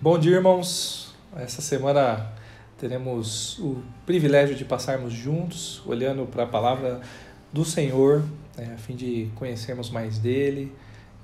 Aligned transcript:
Bom 0.00 0.16
dia, 0.16 0.36
irmãos. 0.36 1.12
Essa 1.34 1.60
semana 1.60 2.30
teremos 2.78 3.58
o 3.58 3.82
privilégio 4.06 4.54
de 4.54 4.64
passarmos 4.64 5.12
juntos, 5.12 5.82
olhando 5.84 6.24
para 6.24 6.44
a 6.44 6.46
palavra 6.46 7.00
do 7.52 7.64
Senhor, 7.64 8.22
né, 8.56 8.74
a 8.76 8.78
fim 8.78 8.94
de 8.94 9.28
conhecermos 9.34 9.90
mais 9.90 10.16
dele, 10.16 10.72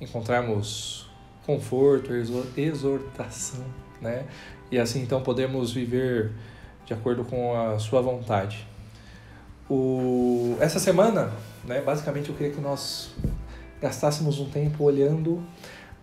encontrarmos 0.00 1.08
conforto, 1.46 2.12
exortação, 2.57 3.64
né? 4.02 4.26
E 4.72 4.79
assim 4.80 5.02
então 5.02 5.22
podemos 5.22 5.72
viver 5.72 6.32
de 6.84 6.93
acordo 6.93 7.25
com 7.25 7.56
a 7.56 7.79
sua 7.79 8.02
vontade. 8.02 8.66
O... 9.70 10.56
Essa 10.59 10.80
semana, 10.80 11.30
né, 11.64 11.80
basicamente 11.80 12.29
eu 12.29 12.35
queria 12.35 12.52
que 12.52 12.61
nós 12.61 13.14
gastássemos 13.80 14.41
um 14.41 14.50
tempo 14.50 14.82
olhando 14.82 15.41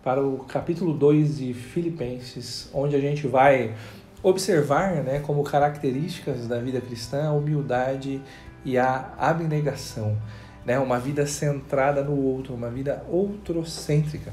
para 0.02 0.20
o 0.20 0.38
capítulo 0.38 0.92
2 0.94 1.38
de 1.38 1.54
Filipenses, 1.54 2.68
onde 2.74 2.96
a 2.96 3.00
gente 3.00 3.26
vai 3.26 3.74
observar 4.22 4.96
né, 4.96 5.20
como 5.20 5.42
características 5.44 6.46
da 6.48 6.58
vida 6.58 6.80
cristã 6.80 7.28
a 7.28 7.32
humildade 7.32 8.20
e 8.64 8.76
a 8.76 9.12
abnegação. 9.18 10.16
Né, 10.64 10.78
uma 10.78 10.98
vida 10.98 11.26
centrada 11.26 12.04
no 12.04 12.16
outro, 12.16 12.54
uma 12.54 12.70
vida 12.70 13.04
outrocêntrica. 13.08 14.32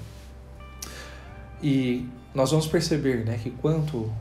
E 1.61 2.07
nós 2.33 2.51
vamos 2.51 2.67
perceber 2.67 3.25
né, 3.25 3.39
que 3.41 3.49
quanto 3.49 4.11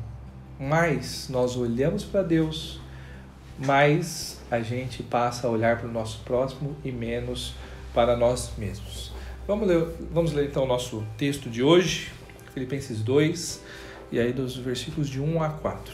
mais 0.58 1.28
nós 1.28 1.56
olhamos 1.56 2.04
para 2.04 2.22
Deus, 2.22 2.80
mais 3.58 4.40
a 4.50 4.60
gente 4.60 5.02
passa 5.02 5.46
a 5.46 5.50
olhar 5.50 5.78
para 5.78 5.88
o 5.88 5.92
nosso 5.92 6.20
próximo 6.24 6.76
e 6.82 6.90
menos 6.90 7.54
para 7.92 8.16
nós 8.16 8.52
mesmos. 8.56 9.17
Vamos 9.48 9.66
ler, 9.66 9.82
vamos 10.12 10.32
ler 10.34 10.50
então 10.50 10.64
o 10.64 10.66
nosso 10.66 11.02
texto 11.16 11.48
de 11.48 11.62
hoje, 11.62 12.12
Filipenses 12.52 13.00
2, 13.00 13.62
e 14.12 14.20
aí 14.20 14.30
dos 14.30 14.54
versículos 14.54 15.08
de 15.08 15.22
1 15.22 15.42
a 15.42 15.48
4. 15.48 15.90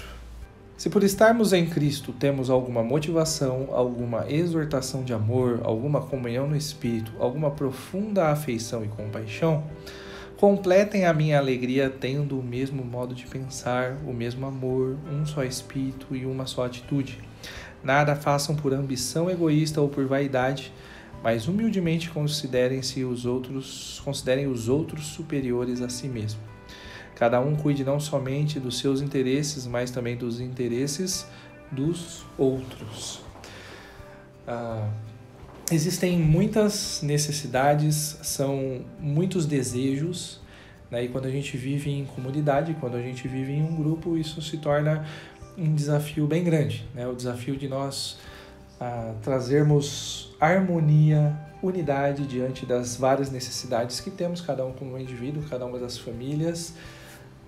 Se 0.76 0.90
por 0.90 1.04
estarmos 1.04 1.52
em 1.52 1.64
Cristo 1.64 2.12
temos 2.12 2.50
alguma 2.50 2.82
motivação, 2.82 3.68
alguma 3.70 4.28
exortação 4.28 5.04
de 5.04 5.12
amor, 5.14 5.60
alguma 5.62 6.00
comunhão 6.00 6.48
no 6.48 6.56
Espírito, 6.56 7.12
alguma 7.20 7.48
profunda 7.48 8.26
afeição 8.26 8.84
e 8.84 8.88
compaixão, 8.88 9.62
completem 10.36 11.06
a 11.06 11.12
minha 11.12 11.38
alegria 11.38 11.88
tendo 11.88 12.40
o 12.40 12.42
mesmo 12.42 12.84
modo 12.84 13.14
de 13.14 13.24
pensar, 13.24 13.96
o 14.04 14.12
mesmo 14.12 14.44
amor, 14.46 14.96
um 15.08 15.24
só 15.24 15.44
Espírito 15.44 16.08
e 16.16 16.26
uma 16.26 16.44
só 16.44 16.66
atitude. 16.66 17.20
Nada 17.84 18.16
façam 18.16 18.56
por 18.56 18.74
ambição 18.74 19.30
egoísta 19.30 19.80
ou 19.80 19.88
por 19.88 20.06
vaidade, 20.06 20.72
mas 21.24 21.48
humildemente 21.48 22.10
considerem-se 22.10 23.02
os 23.02 23.24
outros, 23.24 23.98
considerem 24.04 24.46
os 24.46 24.68
outros 24.68 25.06
superiores 25.06 25.80
a 25.80 25.88
si 25.88 26.06
mesmo. 26.06 26.38
Cada 27.16 27.40
um 27.40 27.56
cuide 27.56 27.82
não 27.82 27.98
somente 27.98 28.60
dos 28.60 28.78
seus 28.78 29.00
interesses, 29.00 29.66
mas 29.66 29.90
também 29.90 30.18
dos 30.18 30.38
interesses 30.38 31.26
dos 31.72 32.26
outros. 32.36 33.22
Ah, 34.46 34.86
existem 35.72 36.18
muitas 36.18 37.00
necessidades, 37.02 38.18
são 38.22 38.84
muitos 39.00 39.46
desejos, 39.46 40.42
né? 40.90 41.04
e 41.04 41.08
quando 41.08 41.24
a 41.24 41.30
gente 41.30 41.56
vive 41.56 41.90
em 41.90 42.04
comunidade, 42.04 42.76
quando 42.78 42.98
a 42.98 43.02
gente 43.02 43.26
vive 43.26 43.52
em 43.52 43.62
um 43.62 43.74
grupo, 43.74 44.18
isso 44.18 44.42
se 44.42 44.58
torna 44.58 45.06
um 45.56 45.74
desafio 45.74 46.26
bem 46.26 46.44
grande, 46.44 46.86
né? 46.94 47.08
o 47.08 47.14
desafio 47.14 47.56
de 47.56 47.66
nós 47.66 48.18
ah, 48.80 49.14
trazermos 49.22 50.34
harmonia, 50.40 51.36
unidade 51.62 52.26
diante 52.26 52.66
das 52.66 52.96
várias 52.96 53.30
necessidades 53.30 54.00
que 54.00 54.10
temos, 54.10 54.40
cada 54.40 54.64
um 54.64 54.72
como 54.72 54.98
indivíduo, 54.98 55.42
cada 55.48 55.64
uma 55.64 55.78
das 55.78 55.98
famílias. 55.98 56.74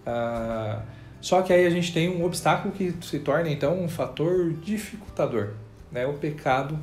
Ah, 0.05 0.83
só 1.21 1.43
que 1.43 1.53
aí 1.53 1.67
a 1.67 1.71
gente 1.71 1.93
tem 1.93 2.09
um 2.09 2.25
obstáculo 2.25 2.73
que 2.73 2.95
se 3.03 3.19
torna 3.19 3.50
então 3.50 3.83
um 3.83 3.89
fator 3.89 4.53
dificultador. 4.53 5.55
Né? 5.91 6.06
O 6.06 6.15
pecado 6.15 6.78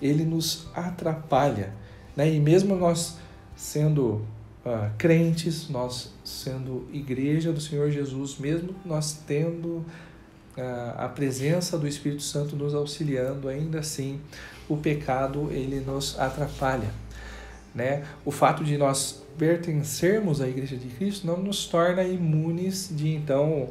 ele 0.00 0.24
nos 0.24 0.68
atrapalha. 0.74 1.72
Né? 2.16 2.34
E 2.34 2.40
mesmo 2.40 2.76
nós 2.76 3.18
sendo 3.56 4.24
uh, 4.64 4.90
crentes, 4.96 5.68
nós 5.68 6.12
sendo 6.22 6.88
igreja 6.92 7.52
do 7.52 7.60
Senhor 7.60 7.90
Jesus, 7.90 8.38
mesmo 8.38 8.74
nós 8.84 9.20
tendo 9.26 9.84
a 10.96 11.08
presença 11.08 11.78
do 11.78 11.86
Espírito 11.86 12.22
Santo 12.22 12.56
nos 12.56 12.74
auxiliando, 12.74 13.48
ainda 13.48 13.80
assim 13.80 14.20
o 14.68 14.76
pecado 14.76 15.48
ele 15.50 15.80
nos 15.80 16.18
atrapalha. 16.18 16.90
Né? 17.74 18.04
O 18.24 18.30
fato 18.30 18.64
de 18.64 18.76
nós 18.76 19.22
pertencermos 19.38 20.40
à 20.40 20.48
Igreja 20.48 20.76
de 20.76 20.88
Cristo 20.88 21.26
não 21.26 21.38
nos 21.38 21.66
torna 21.66 22.02
imunes 22.02 22.90
de 22.90 23.14
então, 23.14 23.68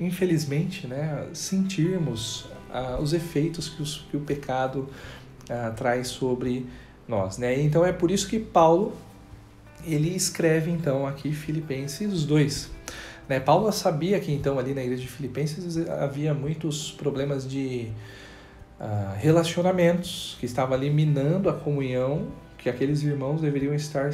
infelizmente, 0.00 0.86
né, 0.86 1.28
sentirmos 1.32 2.46
os 3.00 3.12
efeitos 3.12 3.68
que, 3.68 3.82
os, 3.82 4.06
que 4.10 4.16
o 4.16 4.20
pecado 4.20 4.88
traz 5.76 6.08
sobre 6.08 6.66
nós. 7.06 7.38
Né? 7.38 7.60
Então 7.60 7.84
é 7.84 7.92
por 7.92 8.10
isso 8.10 8.28
que 8.28 8.38
Paulo 8.38 8.96
ele 9.84 10.14
escreve 10.14 10.70
então 10.70 11.06
aqui 11.06 11.32
Filipenses 11.32 12.24
2. 12.24 12.70
Né? 13.28 13.40
Paulo 13.40 13.70
sabia 13.72 14.18
que 14.20 14.32
então 14.32 14.58
ali 14.58 14.74
na 14.74 14.82
igreja 14.82 15.02
de 15.02 15.08
Filipenses 15.08 15.76
havia 15.88 16.34
muitos 16.34 16.90
problemas 16.92 17.48
de 17.48 17.88
uh, 18.80 19.14
relacionamentos 19.16 20.36
que 20.40 20.46
estavam 20.46 20.74
ali 20.74 20.90
minando 20.90 21.48
a 21.48 21.52
comunhão 21.52 22.28
que 22.58 22.68
aqueles 22.68 23.02
irmãos 23.02 23.40
deveriam 23.40 23.74
estar 23.74 24.10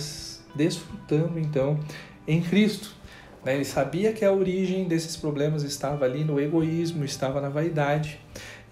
desfrutando 0.54 1.38
então 1.38 1.78
em 2.26 2.40
Cristo. 2.40 2.94
Né? 3.44 3.54
Ele 3.54 3.64
sabia 3.64 4.12
que 4.12 4.24
a 4.24 4.32
origem 4.32 4.86
desses 4.86 5.16
problemas 5.16 5.62
estava 5.62 6.04
ali 6.04 6.24
no 6.24 6.40
egoísmo, 6.40 7.04
estava 7.04 7.40
na 7.40 7.48
vaidade, 7.48 8.20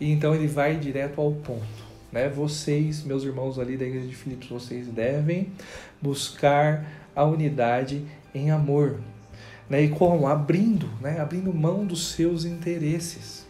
e 0.00 0.10
então 0.10 0.34
ele 0.34 0.46
vai 0.46 0.76
direto 0.76 1.20
ao 1.20 1.32
ponto. 1.32 1.84
Né? 2.10 2.28
Vocês, 2.28 3.02
meus 3.02 3.24
irmãos 3.24 3.58
ali 3.58 3.76
da 3.76 3.84
igreja 3.84 4.06
de 4.06 4.14
Filipos, 4.14 4.48
vocês 4.48 4.86
devem 4.86 5.52
buscar 6.00 6.86
a 7.14 7.24
unidade 7.24 8.04
em 8.34 8.50
amor. 8.50 9.00
Né? 9.68 9.82
E 9.84 9.88
como? 9.88 10.26
Abrindo, 10.26 10.88
né? 11.00 11.20
abrindo 11.20 11.52
mão 11.52 11.86
dos 11.86 12.12
seus 12.12 12.44
interesses. 12.44 13.46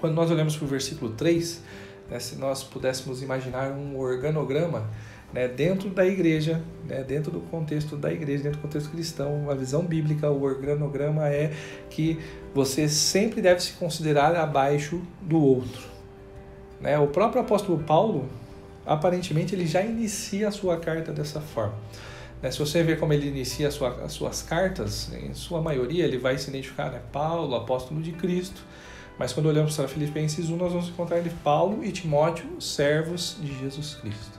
Quando 0.00 0.14
nós 0.14 0.30
olhamos 0.30 0.56
para 0.56 0.64
o 0.64 0.68
versículo 0.68 1.12
3, 1.12 1.62
né, 2.10 2.18
se 2.20 2.36
nós 2.36 2.62
pudéssemos 2.62 3.22
imaginar 3.22 3.72
um 3.72 3.98
organograma 3.98 4.88
né, 5.32 5.48
dentro 5.48 5.90
da 5.90 6.06
igreja, 6.06 6.62
né, 6.86 7.02
dentro 7.02 7.30
do 7.30 7.40
contexto 7.40 7.96
da 7.96 8.12
igreja, 8.12 8.44
dentro 8.44 8.58
do 8.58 8.62
contexto 8.62 8.90
cristão, 8.90 9.50
a 9.50 9.54
visão 9.54 9.82
bíblica, 9.82 10.30
o 10.30 10.42
organograma 10.42 11.28
é 11.28 11.52
que 11.90 12.18
você 12.54 12.88
sempre 12.88 13.42
deve 13.42 13.60
se 13.60 13.72
considerar 13.72 14.34
abaixo 14.36 15.00
do 15.20 15.42
outro. 15.42 15.82
Né? 16.80 16.98
O 16.98 17.08
próprio 17.08 17.42
apóstolo 17.42 17.78
Paulo, 17.82 18.28
aparentemente, 18.84 19.54
ele 19.54 19.66
já 19.66 19.82
inicia 19.82 20.48
a 20.48 20.50
sua 20.50 20.76
carta 20.78 21.12
dessa 21.12 21.40
forma. 21.40 21.74
Né? 22.42 22.50
Se 22.50 22.58
você 22.58 22.82
ver 22.82 22.98
como 22.98 23.12
ele 23.12 23.28
inicia 23.28 23.70
sua, 23.70 24.04
as 24.04 24.12
suas 24.12 24.42
cartas, 24.42 25.12
em 25.12 25.34
sua 25.34 25.60
maioria 25.60 26.04
ele 26.04 26.18
vai 26.18 26.36
se 26.38 26.48
identificar, 26.50 26.90
né? 26.90 27.00
Paulo, 27.12 27.54
apóstolo 27.54 28.00
de 28.00 28.12
Cristo. 28.12 28.62
Mas 29.18 29.32
quando 29.32 29.46
olhamos 29.46 29.74
para 29.74 29.88
Filipenses 29.88 30.50
1, 30.50 30.56
nós 30.56 30.72
vamos 30.72 30.88
encontrar 30.88 31.18
ele 31.18 31.30
Paulo 31.42 31.82
e 31.82 31.90
Timóteo, 31.90 32.60
servos 32.60 33.38
de 33.40 33.58
Jesus 33.58 33.94
Cristo. 33.94 34.38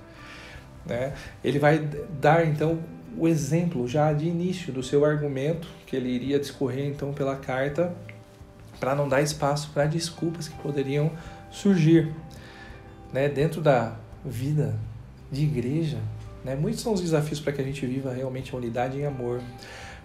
Né? 0.86 1.14
Ele 1.44 1.58
vai 1.58 1.80
dar 1.80 2.46
então 2.46 2.80
o 3.18 3.28
exemplo 3.28 3.88
já 3.88 4.14
de 4.14 4.28
início 4.28 4.72
do 4.72 4.84
seu 4.84 5.04
argumento 5.04 5.68
que 5.88 5.96
ele 5.96 6.10
iria 6.10 6.40
discorrer 6.40 6.86
então 6.86 7.12
pela 7.12 7.36
carta 7.36 7.94
para 8.80 8.94
não 8.94 9.10
dar 9.10 9.22
espaço 9.22 9.72
para 9.74 9.86
desculpas 9.86 10.48
que 10.48 10.56
poderiam 10.58 11.12
surgir, 11.50 12.14
né? 13.12 13.28
Dentro 13.28 13.60
da 13.62 13.96
vida 14.24 14.78
de 15.32 15.44
igreja, 15.44 15.98
né? 16.44 16.56
Muitos 16.56 16.82
são 16.82 16.94
os 16.94 17.02
desafios 17.02 17.40
para 17.40 17.54
que 17.54 17.62
a 17.62 17.64
gente 17.64 17.86
viva 17.86 18.12
realmente 18.14 18.54
a 18.54 18.58
unidade 18.58 18.98
em 18.98 19.06
amor, 19.06 19.42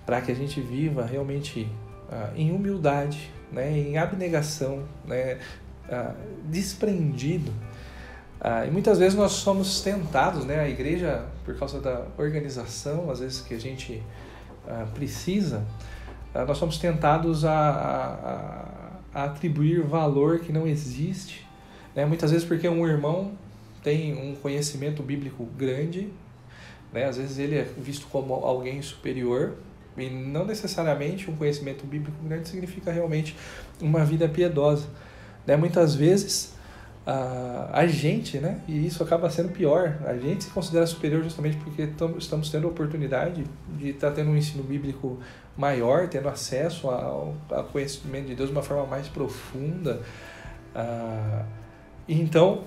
para 0.04 0.20
que 0.20 0.32
a 0.32 0.34
gente 0.34 0.60
viva 0.60 1.04
realmente 1.04 1.68
uh, 2.10 2.36
em 2.36 2.52
humildade, 2.52 3.30
né? 3.50 3.70
em 3.70 3.96
abnegação, 3.96 4.84
né? 5.06 5.38
Uh, 5.88 6.14
desprendido. 6.44 7.50
Uh, 8.40 8.66
e 8.66 8.70
muitas 8.70 8.98
vezes 8.98 9.16
nós 9.16 9.32
somos 9.32 9.80
tentados, 9.82 10.44
né? 10.44 10.60
a 10.60 10.68
igreja, 10.68 11.26
por 11.44 11.56
causa 11.56 11.80
da 11.80 12.06
organização, 12.16 13.10
às 13.10 13.20
vezes 13.20 13.40
que 13.40 13.54
a 13.54 13.60
gente 13.60 14.02
precisa, 14.94 15.66
nós 16.46 16.56
somos 16.56 16.78
tentados 16.78 17.44
a, 17.44 17.52
a, 17.52 19.20
a, 19.20 19.24
atribuir 19.24 19.82
valor 19.82 20.38
que 20.38 20.52
não 20.52 20.68
existe. 20.68 21.44
Né? 21.96 22.06
Muitas 22.06 22.30
vezes 22.30 22.46
porque 22.46 22.68
um 22.68 22.86
irmão 22.86 23.32
tem 23.82 24.14
um 24.14 24.34
conhecimento 24.34 25.02
bíblico 25.02 25.44
grande 25.56 26.10
né? 26.92 27.06
Às 27.06 27.16
vezes 27.16 27.38
ele 27.38 27.56
é 27.56 27.66
visto 27.76 28.06
como 28.08 28.34
alguém 28.34 28.82
superior, 28.82 29.54
e 29.96 30.08
não 30.08 30.44
necessariamente 30.44 31.30
um 31.30 31.36
conhecimento 31.36 31.86
bíblico 31.86 32.16
grande 32.24 32.48
significa 32.48 32.92
realmente 32.92 33.36
uma 33.80 34.04
vida 34.04 34.28
piedosa. 34.28 34.86
Né? 35.46 35.54
Muitas 35.56 35.94
vezes 35.94 36.54
a, 37.06 37.68
a 37.72 37.86
gente, 37.86 38.38
né? 38.38 38.60
E 38.66 38.86
isso 38.86 39.02
acaba 39.02 39.28
sendo 39.28 39.50
pior. 39.50 39.98
A 40.06 40.16
gente 40.16 40.44
se 40.44 40.50
considera 40.50 40.86
superior 40.86 41.22
justamente 41.22 41.58
porque 41.58 41.90
estamos 42.18 42.50
tendo 42.50 42.66
a 42.66 42.70
oportunidade 42.70 43.44
de 43.76 43.90
estar 43.90 44.10
tá 44.10 44.16
tendo 44.16 44.30
um 44.30 44.36
ensino 44.36 44.62
bíblico 44.62 45.18
maior, 45.56 46.08
tendo 46.08 46.28
acesso 46.28 46.88
ao, 46.88 47.34
ao 47.50 47.64
conhecimento 47.64 48.28
de 48.28 48.34
Deus 48.34 48.48
de 48.48 48.54
uma 48.54 48.62
forma 48.62 48.86
mais 48.86 49.08
profunda. 49.08 50.00
Ah, 50.74 51.44
então, 52.08 52.64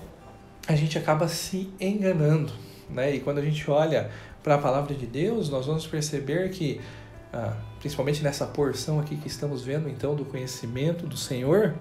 a 0.67 0.75
gente 0.75 0.97
acaba 0.97 1.27
se 1.27 1.69
enganando, 1.79 2.53
né? 2.89 3.15
E 3.15 3.19
quando 3.19 3.39
a 3.39 3.41
gente 3.41 3.69
olha 3.69 4.09
para 4.44 4.56
a 4.56 4.57
palavra 4.57 4.94
de 4.94 5.06
Deus, 5.06 5.50
nós 5.50 5.65
vamos 5.65 5.85
perceber 5.88 6.50
que, 6.50 6.81
ah, 7.33 7.56
principalmente 7.79 8.23
nessa 8.23 8.45
porção 8.45 9.00
aqui 9.00 9.15
que 9.17 9.27
estamos 9.27 9.63
vendo, 9.63 9.89
então, 9.89 10.15
do 10.15 10.25
conhecimento 10.25 11.06
do 11.06 11.17
Senhor, 11.17 11.75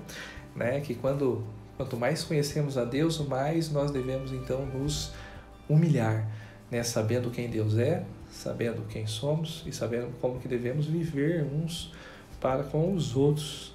né? 0.54 0.80
Que 0.80 0.94
quando 0.94 1.44
Quanto 1.76 1.96
mais 1.96 2.22
conhecemos 2.22 2.78
a 2.78 2.84
Deus, 2.84 3.18
mais 3.26 3.70
nós 3.70 3.90
devemos 3.90 4.32
então 4.32 4.64
nos 4.64 5.12
humilhar, 5.68 6.28
né? 6.70 6.82
sabendo 6.84 7.30
quem 7.30 7.48
Deus 7.48 7.76
é, 7.76 8.04
sabendo 8.30 8.86
quem 8.88 9.06
somos 9.06 9.64
e 9.66 9.72
sabendo 9.72 10.08
como 10.20 10.38
que 10.38 10.46
devemos 10.46 10.86
viver 10.86 11.42
uns 11.42 11.92
para 12.40 12.62
com 12.62 12.94
os 12.94 13.16
outros. 13.16 13.74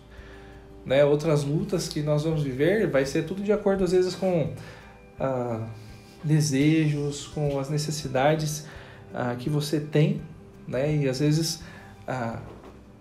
Né? 0.86 1.04
Outras 1.04 1.44
lutas 1.44 1.90
que 1.90 2.02
nós 2.02 2.24
vamos 2.24 2.42
viver 2.42 2.88
vai 2.88 3.06
ser 3.06 3.26
tudo 3.26 3.44
de 3.44 3.52
acordo 3.52 3.84
às 3.84 3.92
vezes 3.92 4.16
com 4.16 4.54
ah, 5.20 5.68
desejos, 6.24 7.28
com 7.28 7.60
as 7.60 7.70
necessidades 7.70 8.66
ah, 9.14 9.36
que 9.38 9.50
você 9.50 9.80
tem, 9.80 10.22
né? 10.68 10.96
E 10.96 11.10
às 11.10 11.20
vezes 11.20 11.62
ah, 12.08 12.40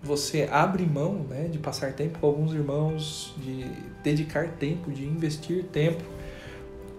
você 0.01 0.47
abre 0.51 0.85
mão 0.85 1.25
né, 1.29 1.49
de 1.51 1.57
passar 1.57 1.93
tempo 1.93 2.19
com 2.19 2.27
alguns 2.27 2.53
irmãos, 2.53 3.33
de 3.37 3.65
dedicar 4.03 4.47
tempo, 4.47 4.91
de 4.91 5.03
investir 5.03 5.65
tempo, 5.65 6.03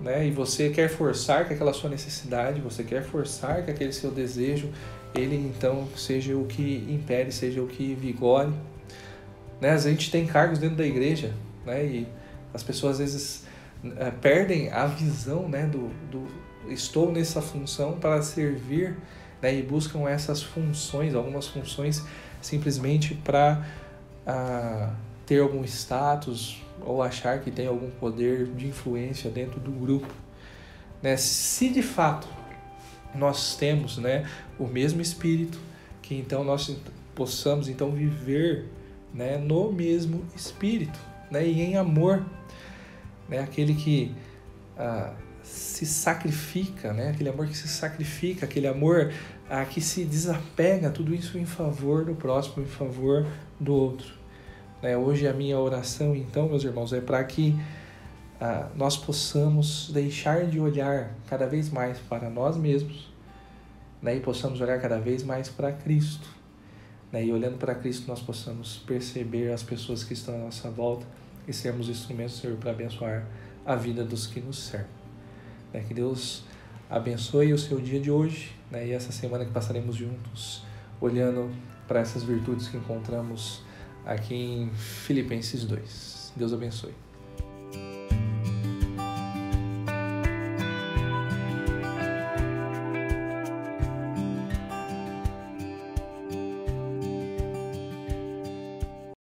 né, 0.00 0.26
e 0.26 0.30
você 0.30 0.70
quer 0.70 0.88
forçar 0.88 1.46
que 1.46 1.54
aquela 1.54 1.72
sua 1.72 1.88
necessidade, 1.88 2.60
você 2.60 2.82
quer 2.82 3.02
forçar 3.02 3.64
que 3.64 3.70
aquele 3.70 3.92
seu 3.92 4.10
desejo, 4.10 4.70
ele 5.14 5.36
então 5.36 5.88
seja 5.96 6.36
o 6.36 6.44
que 6.44 6.86
impere, 6.88 7.32
seja 7.32 7.62
o 7.62 7.66
que 7.66 7.94
vigore. 7.94 8.52
Né, 9.60 9.70
a 9.70 9.78
gente 9.78 10.10
tem 10.10 10.26
cargos 10.26 10.58
dentro 10.58 10.76
da 10.76 10.86
igreja, 10.86 11.34
né, 11.64 11.84
e 11.84 12.06
as 12.52 12.62
pessoas 12.62 12.92
às 12.92 12.98
vezes 12.98 13.46
perdem 14.20 14.70
a 14.70 14.86
visão 14.86 15.48
né, 15.48 15.66
do, 15.66 15.88
do 16.10 16.26
estou 16.68 17.10
nessa 17.10 17.40
função 17.40 17.98
para 17.98 18.20
servir 18.22 18.96
né, 19.40 19.54
e 19.54 19.62
buscam 19.62 20.08
essas 20.08 20.42
funções, 20.42 21.14
algumas 21.14 21.46
funções 21.48 22.04
simplesmente 22.40 23.14
para 23.14 23.66
ah, 24.26 24.90
ter 25.26 25.40
algum 25.40 25.64
status 25.64 26.62
ou 26.82 27.02
achar 27.02 27.40
que 27.40 27.50
tem 27.50 27.66
algum 27.66 27.90
poder 27.90 28.46
de 28.46 28.66
influência 28.66 29.30
dentro 29.30 29.60
do 29.60 29.70
grupo. 29.70 30.12
Né? 31.02 31.16
Se 31.16 31.68
de 31.68 31.82
fato 31.82 32.28
nós 33.14 33.56
temos 33.56 33.98
né, 33.98 34.28
o 34.58 34.66
mesmo 34.66 35.00
espírito, 35.00 35.58
que 36.02 36.14
então 36.14 36.44
nós 36.44 36.76
possamos 37.14 37.68
então 37.68 37.90
viver 37.90 38.66
né, 39.12 39.36
no 39.36 39.72
mesmo 39.72 40.24
espírito 40.34 40.98
né, 41.30 41.46
e 41.46 41.60
em 41.60 41.76
amor. 41.76 42.24
Né, 43.30 43.38
aquele 43.38 43.74
que 43.74 44.12
ah, 44.76 45.14
se 45.42 45.86
sacrifica, 45.86 46.92
né? 46.92 47.10
aquele 47.10 47.28
amor 47.28 47.46
que 47.46 47.56
se 47.56 47.68
sacrifica, 47.68 48.44
aquele 48.44 48.66
amor 48.66 49.12
ah, 49.48 49.64
que 49.64 49.80
se 49.80 50.04
desapega, 50.04 50.90
tudo 50.90 51.14
isso 51.14 51.38
em 51.38 51.46
favor 51.46 52.04
do 52.04 52.14
próximo, 52.14 52.62
em 52.62 52.66
favor 52.66 53.26
do 53.58 53.72
outro. 53.72 54.12
Né? 54.82 54.96
Hoje 54.96 55.26
a 55.28 55.32
minha 55.32 55.58
oração, 55.58 56.14
então, 56.14 56.48
meus 56.48 56.64
irmãos, 56.64 56.92
é 56.92 57.00
para 57.00 57.22
que 57.24 57.56
ah, 58.40 58.68
nós 58.74 58.96
possamos 58.96 59.90
deixar 59.92 60.46
de 60.46 60.58
olhar 60.58 61.14
cada 61.28 61.46
vez 61.46 61.70
mais 61.70 61.98
para 61.98 62.28
nós 62.28 62.56
mesmos 62.56 63.12
né? 64.02 64.16
e 64.16 64.20
possamos 64.20 64.60
olhar 64.60 64.80
cada 64.80 64.98
vez 64.98 65.22
mais 65.22 65.48
para 65.48 65.72
Cristo. 65.72 66.28
Né? 67.12 67.26
E 67.26 67.32
olhando 67.32 67.58
para 67.58 67.74
Cristo, 67.74 68.08
nós 68.08 68.20
possamos 68.20 68.78
perceber 68.86 69.52
as 69.52 69.62
pessoas 69.62 70.02
que 70.04 70.14
estão 70.14 70.34
à 70.34 70.38
nossa 70.38 70.70
volta 70.70 71.06
e 71.50 71.52
sermos 71.52 71.88
instrumentos 71.88 72.38
Senhor 72.38 72.56
para 72.56 72.70
abençoar 72.70 73.26
a 73.66 73.74
vida 73.74 74.04
dos 74.04 74.26
que 74.26 74.40
nos 74.40 74.58
servem. 74.58 74.88
Né? 75.72 75.84
Que 75.86 75.92
Deus 75.92 76.44
abençoe 76.88 77.52
o 77.52 77.58
seu 77.58 77.80
dia 77.80 78.00
de 78.00 78.10
hoje 78.10 78.52
né? 78.70 78.86
e 78.86 78.92
essa 78.92 79.12
semana 79.12 79.44
que 79.44 79.50
passaremos 79.50 79.96
juntos, 79.96 80.64
olhando 81.00 81.50
para 81.86 82.00
essas 82.00 82.22
virtudes 82.22 82.68
que 82.68 82.76
encontramos 82.76 83.62
aqui 84.06 84.34
em 84.34 84.70
Filipenses 84.70 85.64
2. 85.64 86.32
Deus 86.36 86.52
abençoe. 86.52 87.09